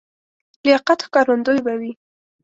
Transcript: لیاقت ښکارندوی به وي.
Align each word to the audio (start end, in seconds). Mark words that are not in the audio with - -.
لیاقت 0.63 0.99
ښکارندوی 1.05 1.59
به 1.65 1.73
وي. 1.79 1.91